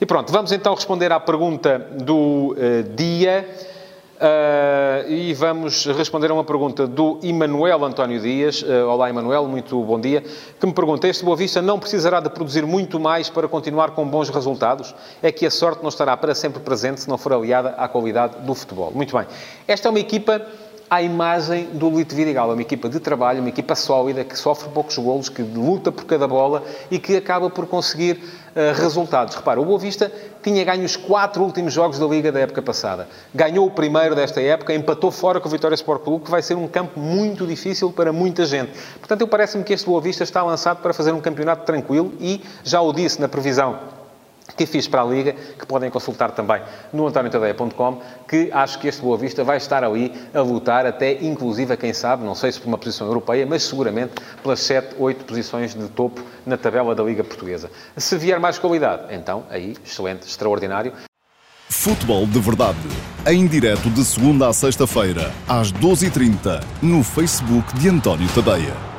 E 0.00 0.06
pronto, 0.06 0.32
vamos 0.32 0.52
então 0.52 0.74
responder 0.74 1.12
à 1.12 1.20
pergunta 1.20 1.78
do 1.78 2.54
uh, 2.54 2.82
dia. 2.94 3.48
Uh, 4.20 5.10
e 5.10 5.32
vamos 5.32 5.86
responder 5.86 6.30
a 6.30 6.34
uma 6.34 6.44
pergunta 6.44 6.86
do 6.86 7.18
Emanuel 7.22 7.82
António 7.86 8.20
Dias. 8.20 8.60
Uh, 8.60 8.86
olá, 8.86 9.08
Emanuel, 9.08 9.48
muito 9.48 9.82
bom 9.82 9.98
dia. 9.98 10.22
Que 10.60 10.66
me 10.66 10.74
pergunta: 10.74 11.08
Este 11.08 11.24
Boa 11.24 11.34
Vista 11.34 11.62
não 11.62 11.78
precisará 11.78 12.20
de 12.20 12.28
produzir 12.28 12.66
muito 12.66 13.00
mais 13.00 13.30
para 13.30 13.48
continuar 13.48 13.92
com 13.92 14.06
bons 14.06 14.28
resultados? 14.28 14.94
É 15.22 15.32
que 15.32 15.46
a 15.46 15.50
sorte 15.50 15.80
não 15.80 15.88
estará 15.88 16.14
para 16.18 16.34
sempre 16.34 16.60
presente 16.60 17.00
se 17.00 17.08
não 17.08 17.16
for 17.16 17.32
aliada 17.32 17.70
à 17.78 17.88
qualidade 17.88 18.36
do 18.40 18.54
futebol. 18.54 18.92
Muito 18.94 19.16
bem. 19.16 19.26
Esta 19.66 19.88
é 19.88 19.90
uma 19.90 20.00
equipa 20.00 20.46
à 20.90 21.00
imagem 21.00 21.66
do 21.72 21.88
Lito 21.88 22.16
Vidigal. 22.16 22.50
É 22.50 22.54
uma 22.54 22.62
equipa 22.62 22.88
de 22.88 22.98
trabalho, 22.98 23.38
uma 23.38 23.48
equipa 23.48 23.76
sólida, 23.76 24.24
que 24.24 24.36
sofre 24.36 24.68
poucos 24.70 24.98
golos, 24.98 25.28
que 25.28 25.40
luta 25.40 25.92
por 25.92 26.04
cada 26.04 26.26
bola 26.26 26.64
e 26.90 26.98
que 26.98 27.16
acaba 27.16 27.48
por 27.48 27.64
conseguir 27.68 28.14
uh, 28.16 28.74
resultados. 28.74 29.36
Repara, 29.36 29.60
o 29.60 29.64
Boa 29.64 29.78
Vista 29.78 30.10
tinha 30.42 30.64
ganho 30.64 30.84
os 30.84 30.96
quatro 30.96 31.44
últimos 31.44 31.72
jogos 31.72 31.96
da 31.96 32.06
Liga 32.06 32.32
da 32.32 32.40
época 32.40 32.60
passada. 32.60 33.08
Ganhou 33.32 33.68
o 33.68 33.70
primeiro 33.70 34.16
desta 34.16 34.40
época, 34.40 34.74
empatou 34.74 35.12
fora 35.12 35.40
com 35.40 35.46
o 35.46 35.50
Vitória 35.50 35.76
Sport 35.76 36.02
Clube, 36.02 36.24
que 36.24 36.30
vai 36.30 36.42
ser 36.42 36.56
um 36.56 36.66
campo 36.66 36.98
muito 36.98 37.46
difícil 37.46 37.92
para 37.92 38.12
muita 38.12 38.44
gente. 38.44 38.72
Portanto, 38.98 39.20
eu 39.20 39.28
parece-me 39.28 39.62
que 39.62 39.72
este 39.72 39.86
Boa 39.86 40.00
Vista 40.00 40.24
está 40.24 40.42
lançado 40.42 40.82
para 40.82 40.92
fazer 40.92 41.12
um 41.12 41.20
campeonato 41.20 41.64
tranquilo 41.64 42.12
e, 42.18 42.42
já 42.64 42.80
o 42.80 42.92
disse 42.92 43.20
na 43.20 43.28
previsão 43.28 43.99
que 44.56 44.66
fiz 44.66 44.86
para 44.88 45.02
a 45.02 45.04
Liga, 45.04 45.32
que 45.32 45.66
podem 45.66 45.90
consultar 45.90 46.30
também 46.32 46.62
no 46.92 47.06
antoniotadeia.com, 47.06 48.00
que 48.28 48.50
acho 48.52 48.78
que 48.78 48.88
este 48.88 49.02
Boa 49.02 49.16
Vista 49.16 49.44
vai 49.44 49.56
estar 49.56 49.82
ali 49.84 50.12
a 50.34 50.40
lutar 50.40 50.86
até, 50.86 51.12
inclusive, 51.22 51.72
a 51.72 51.76
quem 51.76 51.92
sabe, 51.92 52.24
não 52.24 52.34
sei 52.34 52.52
se 52.52 52.60
por 52.60 52.68
uma 52.68 52.78
posição 52.78 53.06
europeia, 53.06 53.46
mas 53.46 53.62
seguramente 53.62 54.14
pelas 54.42 54.60
7, 54.60 54.96
8 54.98 55.24
posições 55.24 55.74
de 55.74 55.88
topo 55.88 56.22
na 56.44 56.56
tabela 56.56 56.94
da 56.94 57.02
Liga 57.02 57.24
Portuguesa. 57.24 57.70
Se 57.96 58.16
vier 58.16 58.38
mais 58.40 58.58
qualidade, 58.58 59.14
então, 59.14 59.44
aí, 59.50 59.76
excelente, 59.84 60.26
extraordinário. 60.26 60.92
Futebol 61.68 62.26
de 62.26 62.40
Verdade, 62.40 62.78
em 63.26 63.46
direto 63.46 63.88
de 63.90 64.04
segunda 64.04 64.48
a 64.48 64.52
sexta-feira, 64.52 65.32
às 65.48 65.72
12h30, 65.72 66.62
no 66.82 67.04
Facebook 67.04 67.72
de 67.78 67.88
António 67.88 68.28
Tadeia. 68.34 68.89